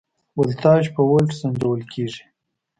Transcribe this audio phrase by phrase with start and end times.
[0.39, 2.23] ولتاژ په ولټ سنجول کېږي.